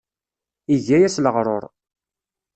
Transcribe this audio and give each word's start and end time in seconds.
Iga-yas 0.75 1.17
leɣrur. 1.23 1.63